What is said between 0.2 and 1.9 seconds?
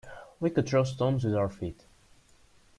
We could throw stones with our feet.